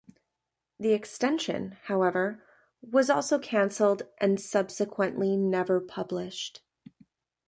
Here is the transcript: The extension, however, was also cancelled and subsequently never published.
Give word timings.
The 0.79 0.93
extension, 0.93 1.77
however, 1.83 2.41
was 2.81 3.07
also 3.11 3.37
cancelled 3.37 4.01
and 4.17 4.41
subsequently 4.41 5.37
never 5.37 5.79
published. 5.79 6.63